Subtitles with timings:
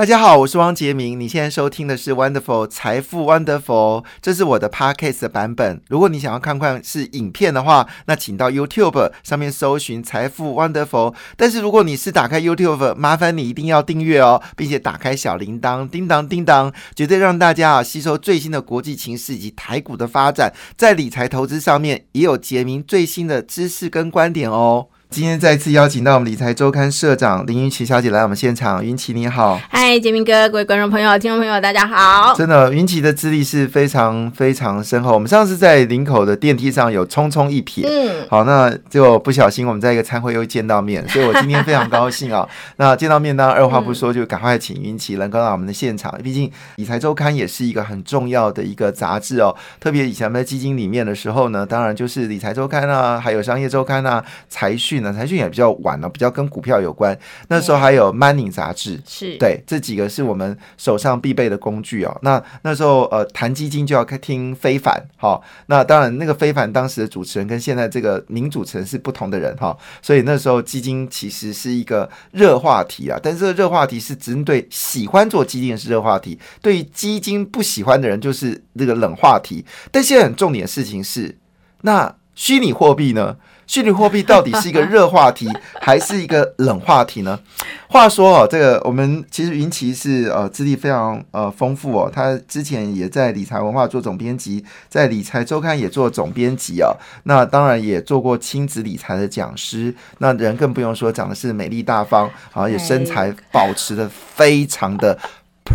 [0.00, 1.20] 大家好，我是汪杰明。
[1.20, 5.82] 你现在收听的是 Wonderful 财富 Wonderful，这是我的 Podcast 的版本。
[5.88, 11.14] 如果你想要看看是影片的话，那请到 YouTube 上面搜寻财富 Wonderful。
[11.36, 24.86] 但是如果你是打开 YouTube，麻烦你一定要订阅哦，并且打开小铃铛，叮当叮当，绝对让大家啊吸收最新的国际情势以及台股的发展，在理财投资上面也有杰明最新的知识跟观点哦。
[25.10, 32.32] 今天再次邀请到我们理财周刊社长林云奇小姐来我们现场，云奇你好，嗨，杰明哥，各位观众朋友、听众朋友，大家好。
[32.36, 35.12] 真的，云奇的资历是非常非常深厚。
[35.12, 42.48] 我们上次在林口的电梯上有匆匆一瞥，嗯，好，那就不小心我们在一个餐会又见到面， 所以我今天非常高兴啊。
[42.76, 49.52] 那见到面当然，二话不说就赶快请云奇能够到我们的现场，毕竟理财周刊也是一个很重要的一个杂志哦。
[49.80, 54.99] 特别以前在基金里面的时候呢，当然就是理财周刊啊，还有商业周刊啊，财讯。
[55.12, 57.18] 财讯也比较晚了，比较跟股票有关。
[57.48, 62.18] 那时候还有 Money 杂志，是对这几个是我们手上必备的工具哦。
[62.22, 73.18] 那那时候呃谈基金就要听非凡，好，那当然那个非凡当时的主持人跟现在这个名主持人是不同的人哈，所以那时候基金其实是一个热话题啊。
[73.22, 79.64] 但是这个热话题是针对喜欢做基金的是热话题，对于基金不喜欢的人就是这个冷话题。
[79.90, 81.38] 但现在很重点的事情是，
[81.82, 83.36] 那虚拟货币呢？
[83.70, 85.48] 虚拟货币到底是一个热话题
[85.80, 87.38] 还是一个冷话题呢？
[87.86, 96.90] 话说哦，这个我们其实云奇是呃资历非常呃丰富哦，他之前也在理财文化做总编辑，在理财周刊也做总编辑啊，
[97.22, 105.16] 那当然也做过亲子理财的讲师，那人更不用说，讲的是美丽大方，好也身材保持的非常的。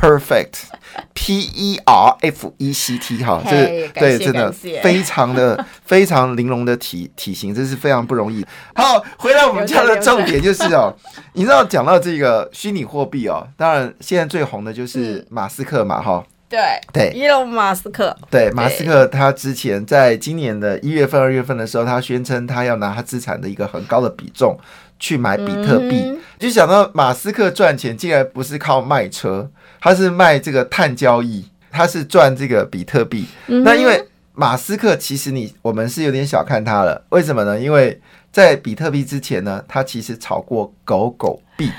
[0.01, 8.45] Perfect，P E R F E C T 哈，这是对真的非常的非常玲珑的体体型，这是非常不容易。
[8.75, 10.95] 好，回来我们家的重点就是哦，
[11.33, 16.59] 你知道讲到这个虚拟货币哦，当然现在最红的就是马斯克嘛哈，对。
[16.93, 24.57] 对，伊隆马斯克，对马斯克他之前在今年的一月份二月份的时候，他宣称他要拿他资产的一个很高的比重
[24.99, 29.49] 去买比特币，就想到马斯克赚钱竟然不是靠卖车。
[29.81, 33.25] 他是卖这个碳交易，他是赚这个比特币。
[33.45, 34.03] 那因为
[34.33, 37.59] 马斯克其实你我们是有点小看他了，为什么呢？
[37.59, 38.01] 因为
[38.31, 41.69] 在比特币之前呢，他其实炒过狗狗币。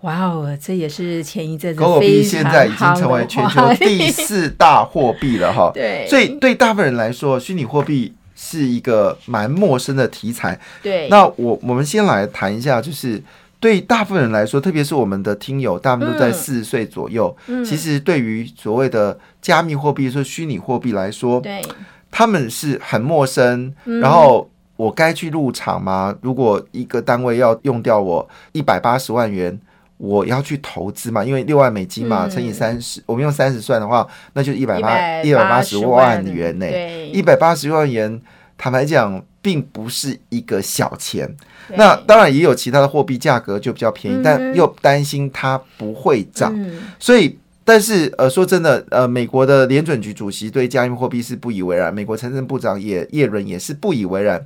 [0.00, 5.70] 哇哦，这也是前一阵子狗狗币现在已经成为全球第四大货币了哈。
[5.74, 10.58] 对，所以对大部分人来说，虚拟货币是一个蛮陌生的题材。
[10.82, 13.22] 对，那我我们先来谈一下，就是。
[13.62, 17.32] 对大部分人来说，特别是我们的听友，大部分都在四十岁左右。
[17.64, 21.62] 其实对于所谓的加密货币，说虚拟货币来说，对，
[22.10, 23.72] 他们是很陌生。
[23.84, 26.12] 然后我该去入场吗？
[26.22, 29.56] 如果一个单位要用掉我一百八十万元，
[30.02, 31.24] 我要去投资嘛？
[31.24, 36.66] 因为六万美金嘛，乘以三十，我们用三十算的话，那就一百八一百八十万元呢。
[37.12, 38.20] 一百八十万元，
[38.58, 41.32] 坦白讲，并不是一个小钱。
[41.76, 46.52] 那当然也有其他的货币价格就比较便宜，但又担心它不会涨，
[46.98, 54.44] 所以但是呃说真的呃美国的联准局主席对加密货币是不以为然，美国财政部长也叶伦也是不以为然，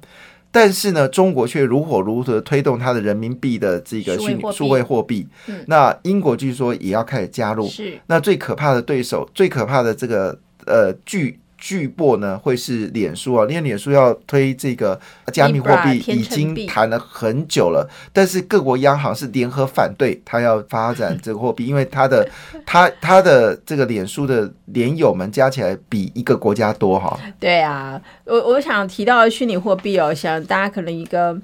[0.56, 5.28] 但是呢中国却如火如荼的推动它的人民币的这个虚拟数位货币，
[5.66, 8.00] 那英国据说也要开始加入，是。
[8.06, 11.38] 那最可怕的对手，最可怕的这个呃巨。
[11.58, 14.98] 巨擘呢会是脸书啊，因为脸书要推这个
[15.32, 22.28] 加密货币已经谈了很久了，但是各国央行是联合反对他要发展这个货币，因为他的
[22.66, 27.18] 他他的这个脸书的连友们加起来比一个国家多哈。
[27.40, 31.36] 对啊，我我想提到虚拟货币哦，想大家可能一个。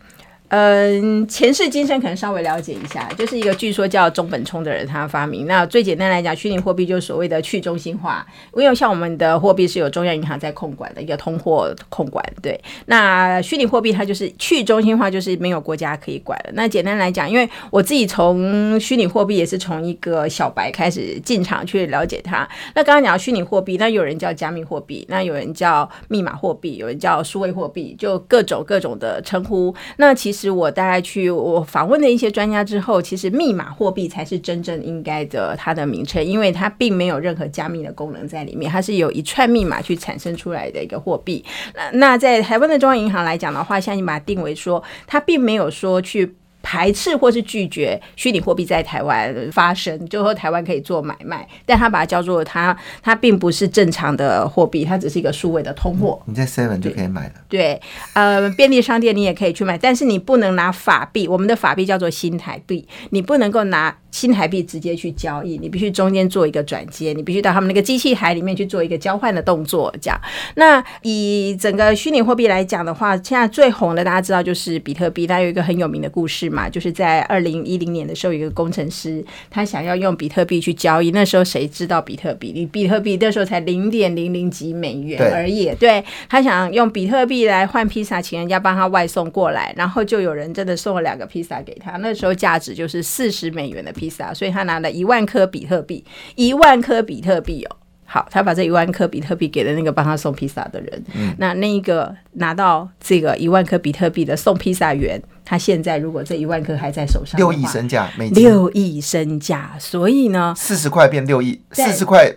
[0.55, 5.47] 嗯，前世今生可能稍微了解一下，就是一个据说叫中本聪的人他发明。
[5.47, 12.23] 那最简单来讲，虚拟货币就是所谓的去中心化，因为像我们的货币是有中央银行在控管的一个通货控管。
[12.43, 16.51] 对，那虚拟货币它就是去中心化，就是没有国家可以管的。
[16.53, 22.47] 那简单来讲，因为我自己从虚拟货币也是从一个小白开始进场去了解它。
[22.75, 29.75] 那刚刚讲到虚拟货币，那有人叫加密货币，那有人叫密码货币，有人叫数位货币，就各种各种的称呼。
[29.97, 30.42] 那其实。
[30.43, 41.45] 是我大概去我访问的一些专家之后，其实密码货币才是真正应该的它的名称，因为它并没有任何加密的功能在里面，它是有一串密码去产生出来的一个货币。
[41.75, 46.35] 那那在台湾的中央银行来讲的话，像你把它定为说，它并没有说去。
[46.63, 56.21] 排斥或是拒绝虚拟货币在台湾发生，就说台湾可以做买卖，但他把它叫做它，它并不是正常的货币，它只是一个数位的通货。
[56.27, 57.35] 你在 Seven 就可以买了。
[57.49, 57.81] 对，
[58.15, 69.93] 呃，便利商店你也可以去买，但是你不能拿法币，我们的法币叫做新台币，你不能够拿新台币直接去交易，你必须中间做一个转接，你必须到他们那个机器台里面去做一个交换的动作。
[70.01, 70.21] 这样，
[70.57, 82.53] 那以整个虚拟货币来讲的话，现在最红的大家知道就是比特币，它有一个很有名的故事嘛，就是在二零一零年的时候，有一个工程师他想要用比特币去交易，那时候谁知道比特币？
[82.55, 93.91] 你比特币那时候才零点零零几美元而已，对他想用比特币来换披萨，请人家帮他外送过来，然后就有人真的送了两个披萨给他，那时候价值就是四十美元的。
[94.03, 96.05] 披萨，所以他拿了一万颗比特币，
[96.35, 97.77] 一万颗比特币哦。
[98.05, 101.05] 好，他把这一万颗比特币给了那个帮他送披萨的人。
[101.15, 109.77] 嗯，那那一个拿到这个一万颗比特币的送披萨员，他现在如果这一万颗还在手上，六亿身价，美金六亿身价。
[109.79, 112.35] 所以呢，四十块变六亿，四十块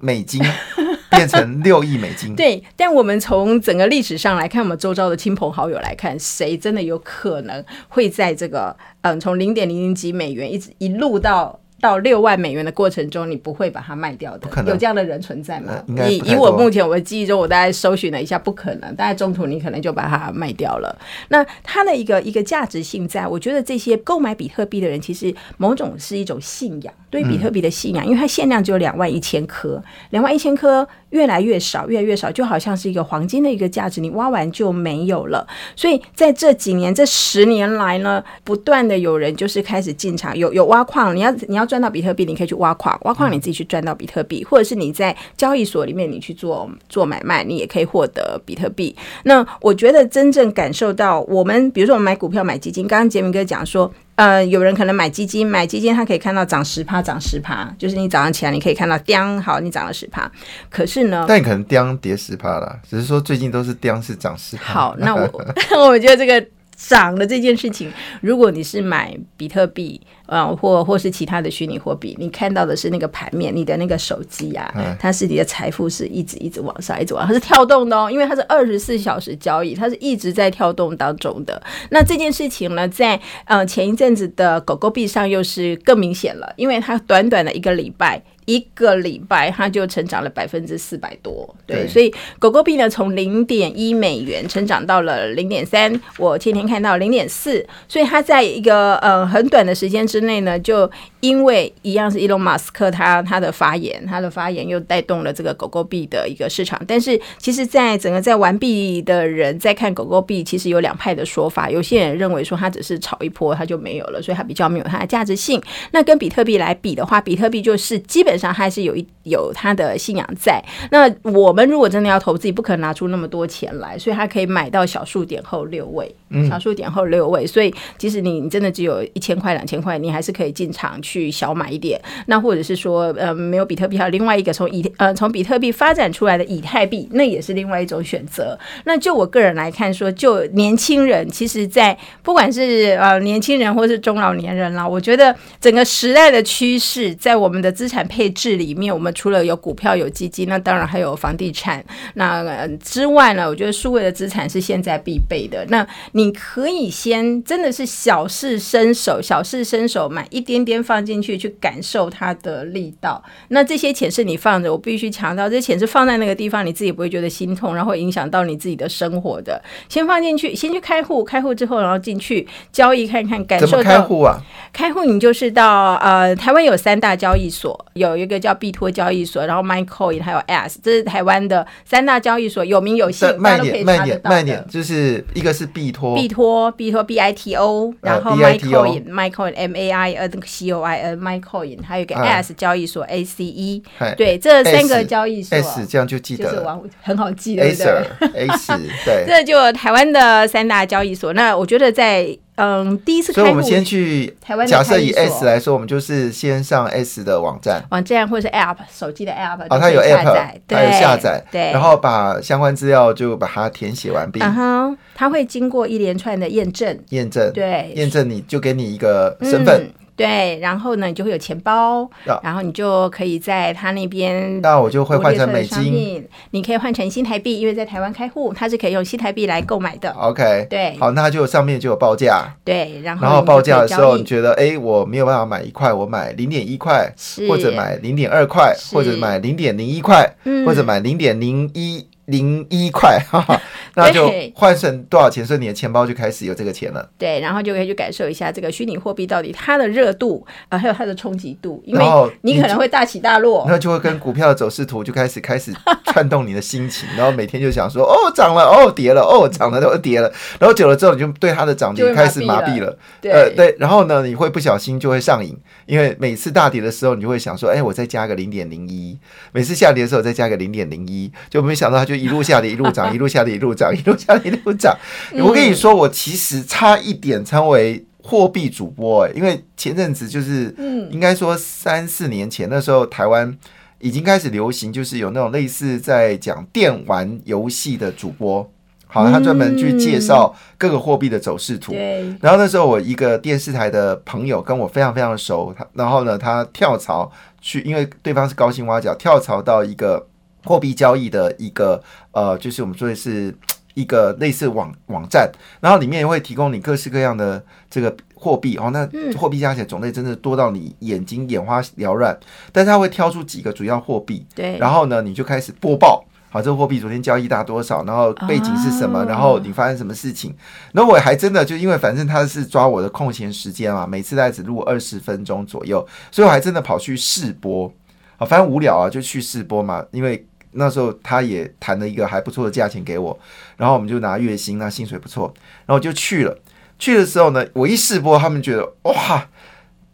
[0.00, 0.44] 美金
[1.10, 2.34] 变成六亿美金。
[2.34, 8.76] 对，但我们从整个历史上来看，我们周遭的亲朋好友来看，谁真的有可能会在这个？
[9.02, 14.48] 嗯，从零点零零几美元一直一路到到六万美元的过程中，你不会把它卖掉的。
[14.66, 15.72] 有这样的人存在吗？
[16.08, 18.94] 以以我目前我的记忆中，我大概搜寻了一下，不可能。
[18.96, 20.96] 大概中途你可能就把它卖掉了。
[21.28, 30.86] 那它的一个一个价值性，在我觉得这些购买比特币的人，其实某种是一种信仰，对比特币的信仰，因为它限量只有两万一千颗，两万一千颗。
[31.10, 35.46] 越来越少，越来越少，就好像是一个黄金的一个价值，你挖完就没有了。
[35.74, 41.16] 所以在这几年、这十年来呢，不断的有人就是开始进场，有有挖矿。
[41.16, 48.96] 你要你要赚到比特币，你可以去挖矿，挖矿你自己去赚到比特币，或者是你在交易所里面你去做做买卖，你也可以获得比特币。
[49.24, 53.92] 那我觉得真正感受到，我们比如说我们买股票、买基金，刚刚杰明哥讲说。
[54.18, 60.28] 呃，有人可能买基金，买基金他可以看到涨十趴，涨十趴，就是你早上起来你可以看到，叮，好，你涨了十趴。
[60.68, 64.72] 可是呢，但你可能叮跌十趴了，只是说最近都是叮是涨十趴。
[64.74, 65.30] 好，那我
[65.78, 66.44] 我觉得这个。
[66.78, 67.90] 涨的这件事情，
[68.20, 81.60] 如果你是买比特币，呃，或或是其他的虚拟货币，你看到的是那个盘面，你的那个手机啊，它是你的财富是一直一直往上，一直往，它是跳动的哦，因为它是二十四小时交易，它是一直在跳动当中的。
[81.90, 88.22] 那这件事情呢，在呃前一阵子的狗狗币上又是更明显了，因为它短短的一个礼拜。
[88.48, 100.90] 一个礼拜，它就成长了百分之四百多，对，所以狗狗币呢，从零点一美元成长到了零点三，我天天看到零点四，所以它在一个呃很短的时间之内呢，就
[101.20, 106.80] 因为一样是伊隆马斯克他他的发言，他的发言又带动了这个狗狗币的一个市场。
[106.86, 115.60] 但是其实，在整个在玩币的人在看狗狗币，其实有两派的说法，有些人认为说它只是炒一波，它就没有了，所以它比较没有它的价值性。
[115.90, 118.37] 那跟比特币来比的话，比特币就是基本。
[118.38, 120.62] 上还是有一有他的信仰在。
[120.90, 126.14] 那我们如果真的要投资，不可能拿出那么多钱来，所以他可以买到小数点后六位，
[126.48, 127.46] 小数点后六位。
[127.46, 132.00] 所以即使你你真的只有一千块、两千块，你还是可以进场去小买一点。
[132.26, 138.58] 那或者是说，呃，没有比特币，还有另外一个从以呃从比特币发展出来的以太币，那也是另外一种选择。
[138.84, 148.17] 那就我个人来看，说就年轻人，其实，在不管是呃年轻人或是中老年人啦，我觉得整个时代的趋势，在我们的资产配。
[148.30, 151.84] 制里面，我们除了有股票、有基金，那当然还有房地产。
[152.14, 155.62] 那之外呢，我觉得数位的资产是现在必备的。
[155.68, 163.22] 那你可以先真的是小试身手，小试身手买一点点放进去，去感受它的力道。
[163.48, 169.62] 那这些钱是你放着，我必须强调，这些钱是放在那个地方，你自己不会觉得心痛，然后影响到你自己的生活的。
[169.88, 174.40] 先放进去，先去开户，开户之后，然后进去交易看看，感受到开户啊？
[174.72, 178.07] 开户你就是到呃，台湾有三大交易所，有。
[178.16, 190.82] 一个叫币托交易所，然后 MyCoin 还有 S，这是台湾的三大交易所，有名有姓，卖点卖点慢点，就是一个是币托，币托币托 B I T O，然后 MyCoin MyCoin M A I N C O
[190.82, 193.82] I N MyCoin，还有一个 S 交易所 A C E，
[194.16, 196.52] 对，这三个交易所，S 这样就记得。
[196.52, 198.72] 了，很好记，对不对？S
[199.04, 201.32] 对，这就台湾的三大交易所。
[201.32, 219.90] 那我觉得在嗯，第一次，所以我们先去台湾假设以 S 来说，我们就是先上 S 的网站，网站或者是 App 手机的 App，哦，它有 App，它有下载，对，然后把相关资料就把它填写完毕，嗯哼，它会经过一连串的验证，验证，对，验证你就给你一个身份。
[220.18, 222.10] 对，然后呢，你就会有钱包，
[222.42, 230.10] 然后你就可以在他那边，那我就会换成美金，你可以换成新台币，因为在台湾开户，它是可以用新台币来购买的。
[230.10, 237.08] OK，对，好，那就上面就有报价，对，然后然后报价的时候，你觉得哎，我没有办法买一块，我买零点一块，
[237.48, 240.34] 或者买零点二块，或者买零点零一块，
[240.66, 242.08] 或者买零点零一。
[242.28, 243.60] 零一块，哈哈，
[243.96, 247.08] 那就换成多少钱，所以你的钱包就开始有这个钱了。
[247.16, 252.04] 对，然后就可以去感受一下这个虚拟货币到底它的热度啊、呃还有它的冲击度，因为
[252.42, 253.64] 你你可能会大起大落。
[253.64, 255.72] 然后就会跟股票的走势图就开始开始
[256.04, 260.30] 串动你的心情， 然后每天就想说，哦涨了，哦跌了，哦涨了，哦跌了，
[260.60, 262.96] 然后久了之后你就对它的涨跌开始麻痹了。
[263.22, 265.56] 对、呃对，然后呢你会不小心就会上瘾，
[265.86, 269.18] 因为每次大跌的时候你就会想说，哎我再加个零点零一，
[269.52, 274.96] 每次下跌的时候再加个零点零一，就没想到它就一路下跌一路涨，一路下跌一路涨， 一路下跌一路涨。
[275.42, 278.04] 我跟你说，我其实差一点成为。
[278.20, 283.56] 货币主播、哎，因为前阵子就是，嗯应该说三四年前，那时候台湾
[284.00, 288.70] 已经开始流行，就是有那种类似在讲电玩游戏的主播，
[289.06, 291.92] 好，他专门去介绍各个货币的走势图。
[291.92, 297.32] 对，然后那时候我一个电视台的朋友跟我非常非常熟，他然后呢，他跳槽
[297.62, 300.26] 去，因为对方是高薪挖角，跳槽到一个
[300.64, 303.54] 货币交易的一个呃，就是我们说的是
[303.94, 305.50] 一个类似网网站，
[305.80, 312.38] 然后里面也会提供你各式各样的这个货币哦，那嗯货币加起来种类真的多到你眼睛眼花缭乱，
[312.72, 316.24] 但是他会挑出几个主要货币，对，然后呢，你就开始播报。
[316.50, 318.02] 好，这个货币昨天交易大多少？
[318.04, 319.20] 然后背景是什么？
[319.20, 320.54] 哦然后你发生什么事情？
[320.92, 327.92] 然后我还真的就因为反正他是抓我的空闲时间嘛，每次大概只录二十分钟左右，所以我还真的跑去试播。
[328.38, 330.02] 啊，反正无聊啊，就去试播嘛。
[330.10, 333.38] 因为那时候他也谈了一个还不错的价钱给我，
[333.76, 335.52] 然后我们就拿月薪，那薪水不错，
[335.84, 336.58] 然后就去了。
[336.98, 339.48] 去的时候呢，我一试播，他们觉得哇。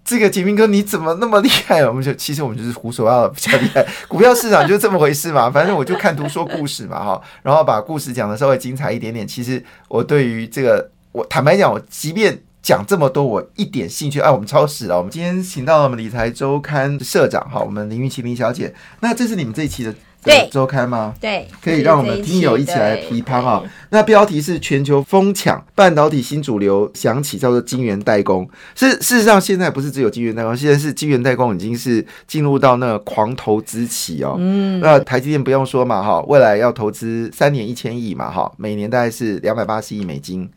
[0.07, 1.83] 这个杰明哥你怎么那么厉害？
[1.87, 5.51] 我们就其实我们就是胡说八道比较厉害，股票市场就这么回事嘛。
[5.51, 9.27] 反正我就看图说故事嘛哈，然后把故事讲的稍微精彩一点点。
[9.27, 14.19] 其实我对于这个，我坦白讲，我即便讲这么多，我一点兴趣。
[14.21, 14.97] 哎，我们超时了。
[14.97, 18.75] 我们今天请到了我们理财周刊社长哈，我们林玉琪林小姐。
[19.01, 21.15] 那这是你们这一期的对周刊吗？
[21.21, 23.63] 对，可以让我们听友一起来批判哈。
[23.91, 28.49] 那标题是全球疯抢半导体新主流响起，叫做晶圆代工。
[28.75, 34.37] 事事实上，现在不是只有晶圆代工，现在是晶圆代工已经是进入到那个狂投资期哦。
[34.39, 40.49] 嗯，那台积电不用说嘛哈，未来要投资三年一千亿嘛哈，每年大概是两百八十亿美金。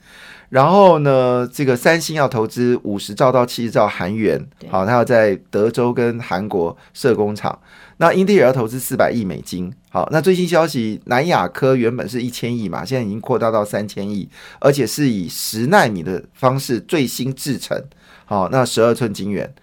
[0.50, 7.60] 然后呢，这个三星要投资五十兆到七十兆韩元，好，它要在德州跟韩国设工厂。
[7.98, 9.74] 那英特尔要投资四百亿美金。
[9.90, 17.84] 好，那最新消息，南亚科原本是一千亿嘛，现在已经扩大到三千亿，而且是以十纳米的方式最新制成。
[18.26, 19.54] 好，那十二寸晶圆。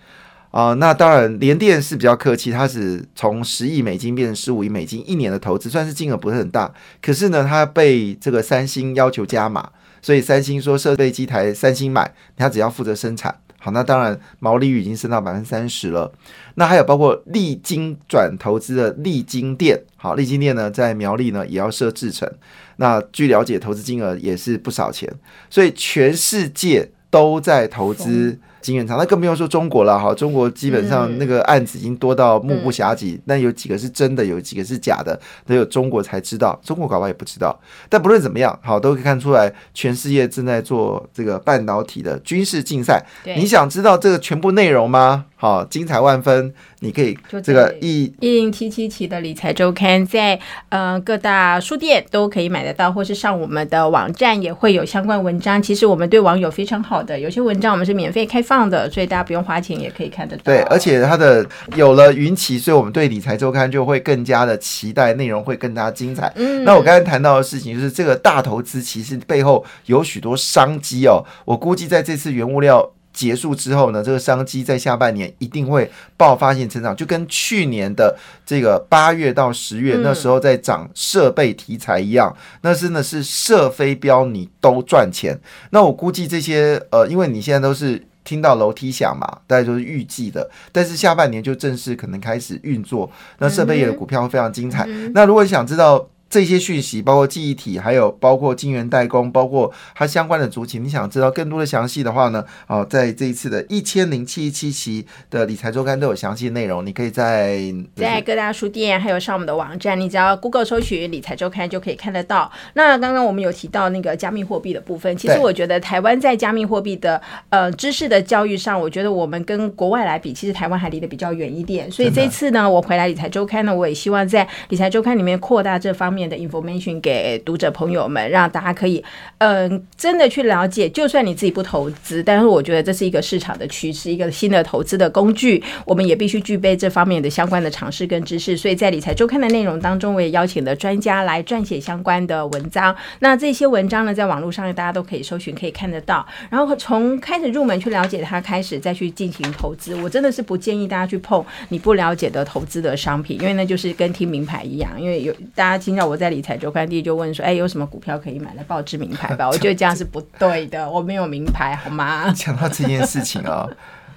[0.51, 6.73] 啊、那当然，联电是比较客气，它是从十亿美金变成十五亿美金一年的投资，算是金额不是很大。
[7.03, 9.69] 可是呢，它被这个三星要求加码，
[10.05, 13.35] 所以三星说设备机台三星买，它只要负责生产。
[13.59, 16.13] 好，那当然毛利率已经升到百分之三十了。
[16.57, 22.31] 那还有包括利金转投资的利金店，好，利金店呢在苗栗呢也要设制程。
[22.77, 25.11] 那据了解，投资金额也是不少钱，
[25.49, 30.15] 所以全世界都在投资晶圆厂，那更不用说中国了哈。
[30.15, 37.55] 中国基本上那个案子已经多到目不暇接，那有几个是真的，有几个是假的，只有中国才知道，中国搞不好也不知道。
[37.91, 43.05] 但不论怎么样，好，都可以看出来，全世界正在做这个半导体的军事竞赛。
[43.37, 45.27] 你想知道这个全部内容吗？
[45.37, 50.41] 好，精彩万分，你可以就这个一一零七七期的理财周刊，在
[50.71, 55.61] 呃各大书店都可以买得到，或是上我们的网站也会有相关文章。
[55.61, 60.43] 其实我们对网友非常好的，有些文章我们是免费开放的，所以大家不用花钱也可以看得到。
[60.45, 61.45] 对，而且它的
[61.75, 66.33] 有了云旗，所以我们对理财周刊就会更加的期待，内容会更加精彩。
[66.37, 71.25] 嗯那我刚才谈到的事情就是，这个大投资其实背后有许多商机哦。
[71.45, 85.39] 我估计在这次原物料结束之后呢，这个商机在下半年一定会爆发性成长，就跟去年的这个八月到十月、嗯那时候在涨设备题材一样，那真的是射飞镖你都赚钱。
[85.71, 88.03] 那我估计这些呃，因为你现在都是。
[88.25, 93.11] 听到楼梯响嘛，大家都是预计的，但是下半年就正式可能开始运作。
[93.39, 94.87] 那设备业的股票会非常精彩。
[95.13, 102.45] 那如果你想知道这些讯息，包括记忆体，还有包括晶圆代工，包括它相关的族群，你想知道更多的详细的话呢？
[102.67, 107.61] 哦，在这一次的一千零七十七期的理财周刊都有详细内容，你可以在
[107.95, 112.51] 在各大书店，还有上我们的网站，你只要 Google 搜取“理财周刊”就可以看得到。
[112.73, 121.89] 那刚刚我们有提到那个加密货币的部分，其实我觉得台湾在加密货币的呃知识的教育上，我觉得我们跟国外来比，其实台湾还离得比较远一点。
[121.91, 129.03] 所以这次呢，我回来理财周刊呢，我也希望在理财周刊里面扩大这方面的 information 给读者朋友们，让大家可以
[129.39, 130.89] 嗯真的去了解。
[130.89, 138.57] 就算你自己不投资，但是我觉得这是一个市场的趋势，一个新的投资的工具，我们也必须具备这方面的相关的常识跟知识。
[138.57, 142.95] 所以在理财周刊的内容当中，我也邀请了专家来撰写相关的文章。
[143.21, 146.27] 那这些文章呢，在网络上大家都可以搜寻，可以看得到。
[146.51, 154.91] 然后从开始入门去了解它开始，再去进行投资，我真的是不建议大家去碰你不了解的投资的商品，因为那就是跟听名牌一样。
[155.01, 159.49] 因为有大家听到我在理财周刊第一就问说，哎，有什么股票可以买来报知名牌吧？
[159.49, 162.33] 我觉得这样是不对的，我没有名牌，好吗？
[162.37, 163.69] 讲到这件事情啊。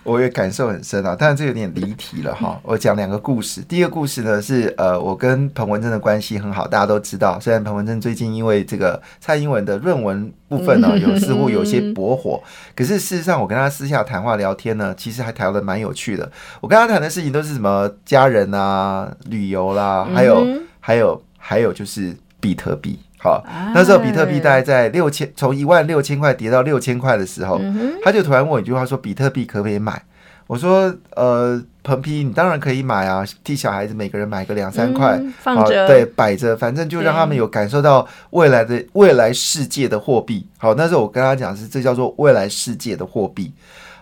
[0.04, 2.58] 我也感受很深啊，但是这有点离题了哈。
[2.64, 7.38] 我讲两个故事，第一个故事呢是呃，我跟彭文正的关系很好，大家都知道。
[7.42, 12.42] 虽然彭文正最近因为这个蔡英文的论文部分呢，有似乎有些 驳火，
[12.74, 16.32] 可是事实上我跟他私下谈话聊天呢，其实还谈的蛮有趣的。
[16.62, 20.48] 我跟他谈的事情都是什么家人啊、旅游啦，还有
[20.80, 23.00] 还有还有就是比特币。
[23.20, 23.42] 好，
[23.74, 27.58] 那时候比特币大概在六千，从一万六千块跌到六千块的时候，
[28.04, 30.04] 他就突然问我一句话，说：“比特币可不可以买？”
[30.46, 40.46] 我说：“呃，彭批，你当然可以买啊，替小孩子每个人买个两三块，放着，对，摆着，反正就让他们有感受到未来的未来世界的货币。
[40.58, 43.54] 好，那时候我跟他讲是，这叫做未来世界的货币。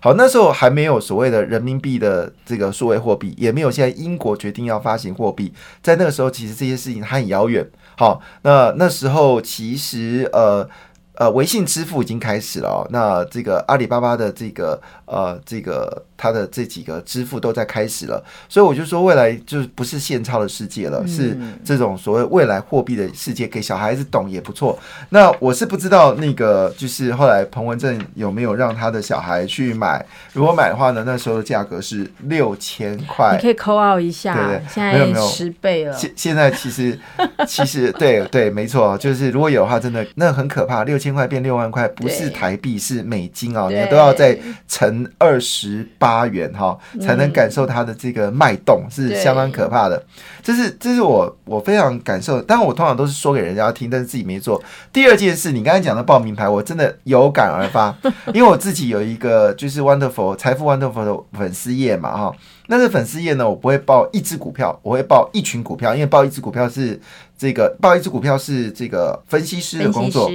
[0.05, 10.69] 好，那时候还没有所谓的人民币的这个数位货币，也没有现在英国决定要发行货币，在那个时候，其实这些事情还很遥远。”好，那那时候其实呃
[11.17, 12.87] 呃，微信支付已经开始了。
[12.91, 16.03] 那这个阿里巴巴的这个呃这个。
[16.17, 24.79] 它的这几个支付都在开始了，所以我就说未来就是不是现钞的世界了，是这种所谓未来货币的世界，给小孩子懂也不错。
[25.09, 35.97] 那我是不知道那个就是后来彭文正有没有让他的小孩去买，如果买的话呢，那时候的价格是六千块，你可以扣号一下，对对，现在十倍了。
[35.97, 36.97] 现现在其实
[37.45, 46.05] 其实对对没错，就是如果有的话，真的那很可怕，六千块变六万块，不是台币是美金啊，你都要再乘二十八。
[46.05, 50.05] 八元哈，才能感受它的这个脉动，是相当可怕的。
[50.43, 54.63] 这是这是我我非常感受，但我通常都是说给人家听，但是自己没做。
[54.93, 57.97] 第二件事，你刚才讲的报名牌，我真的有感而发，
[58.35, 62.31] 因为我自己有一个就是 Wonderful 财富 Wonderful 的粉丝页嘛哈。
[62.67, 66.99] 那这粉丝页呢，我不会报一只股票，我会报一群股票，因为报一只股票是
[67.35, 70.29] 这个报一只股票是这个分析师的工作。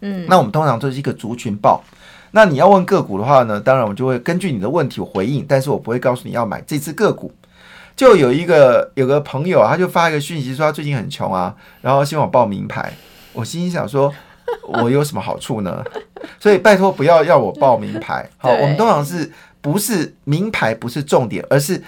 [0.00, 1.82] 嗯，那我们通常都是一个族群报。
[2.32, 3.58] 那你要问个股的话呢？
[3.60, 7.32] 当然我就会根据你的问题回应，但是我不会告诉你要买这只个股。
[7.94, 12.92] 就有一个有个朋友，他就发一个讯息说他最近很穷啊，然后希望我报名牌。
[13.32, 14.12] 我心里想说，
[14.68, 15.82] 我有什么好处呢？
[16.38, 18.28] 所以拜托不要要我报名牌。
[18.36, 21.82] 好，我们通常是不是名牌不是重点，而是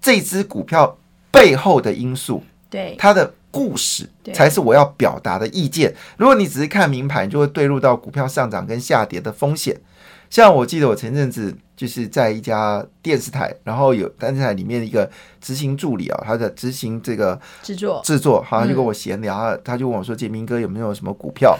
[0.00, 0.98] 这只股票
[1.30, 3.32] 背后的因素，对它的。
[3.54, 5.94] 故事才是我要表达的意见。
[6.16, 9.80] 如果你只是看名牌，就会对入到股票上涨跟下跌的风险。
[10.28, 15.08] 像我记得我前阵子就是在一家电视台，然后有电视台里面一个
[15.40, 21.56] 执行助理啊，他的执行这个制作制作，好像就跟我闲聊，他就问我说：“杰明哥有没有什么股票？”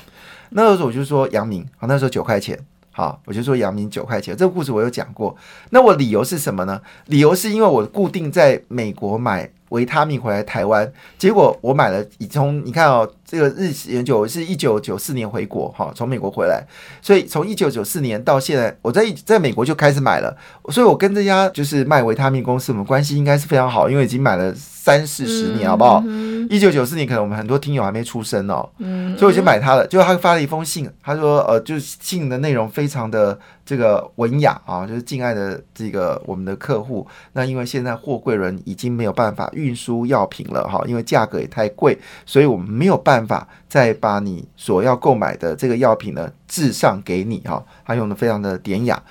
[0.50, 2.58] 那个时候我就说：“阳明。”好，那时候九块钱。
[2.90, 4.36] 好，我就说阳明九块钱。
[4.36, 5.36] 这个故事我有讲过。
[5.70, 6.80] 那我理由是什么呢？
[7.06, 9.48] 理由是因为我固定在美国买。
[9.74, 16.64] 维他命回来台湾，结果我买了，从你看哦，这个日期研究，是一九九四年回国哈，从美国回来，
[17.02, 20.34] 所以从一九九四年到现在，我在在美国就开始买了，
[20.68, 26.02] 所以我跟这家就是卖维他命公司，我们关系应该是非常好，因为已经买了三四十年，好不好？
[26.48, 28.68] 一九九四年可能我们很多听友还没出生哦，
[29.18, 29.86] 所以我就买它了。
[29.86, 33.38] 结果他发了一封信，他说呃，就是信的内容非常的。
[33.66, 37.06] 这个文雅啊，就是敬爱的这个我们的客户。
[37.32, 47.64] 那因为现在货柜轮已经没有办法运输药品了哈，因为价格也太贵，所以我们没有办法再把你所要购买的这个药品呢至上给你哈。
[47.86, 49.02] 他用的非常的典雅。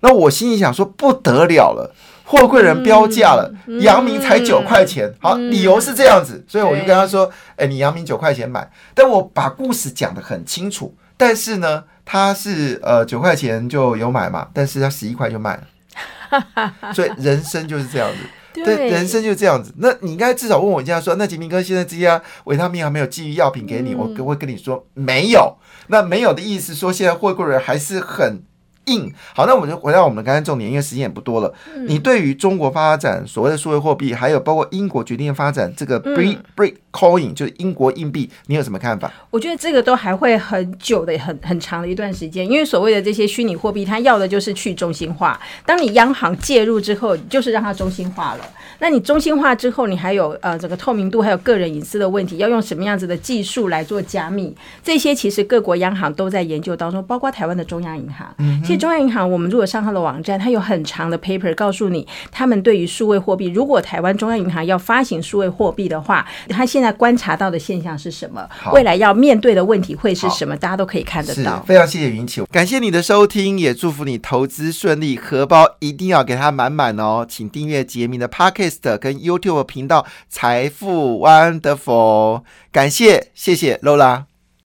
[0.00, 1.90] 那我心里想说不得了了，
[2.26, 5.10] 货柜人标价了，阳明才九块钱。
[5.18, 11.84] 好，理由是这样子，所以我就跟他说：“哎，你阳明九块钱买。”但我把故事讲得很清楚，但是呢。
[12.06, 19.72] 他是呃九块钱就有买嘛，但是他十一块就卖了， 所以人生就是这样子，对，人生就是这样子。
[19.78, 25.56] 那你应该至少问我一下，说那杰明哥现在这家维他命还没有寄予药品给你，我会跟你说没有。
[25.86, 28.42] 那没有的意思说现在货柜人还是很
[28.86, 29.12] 硬。
[29.34, 31.52] 好，那我们就回到我们刚才重点，因为时间也不多了。
[31.86, 39.12] 你对于中国发展所谓的数位货币，还有包括英国决定发展这个 Brit Brit Coin，就是英国硬币，你有什么看法？
[39.30, 45.40] 我觉得这个都还会很久的、很很长的一段时间，因为所谓的这些虚拟货币，它要的就是去中心化。
[45.66, 48.40] 当你央行介入之后，就是让它中心化了。
[48.80, 54.54] 那你中心化之后，你还有呃整个透明度，还有个人隐私的问题，要用什么样子的技术来做加密？
[54.82, 58.34] 这些其实各国央行都在研究当中，包括台湾的中央银行。
[58.64, 68.46] 其实中央银行，我们如果上它的网站，它有很长的 paper 告诉你，他们对于数位货币，如果台湾中央银行要发行数位货币的话，它现在观察到的现象是什么？
[68.72, 70.56] 未来要面对的问题会是什么？
[70.56, 71.62] 大家都可以看得到。
[71.66, 77.24] 非常谢谢云奇，感谢你的收听，也祝福你投资顺利，荷包一定要给它满满哦。
[77.28, 84.33] 请订阅杰明的 podcast 跟 YouTube 频道财富 Wonderful，感谢谢谢 Lola。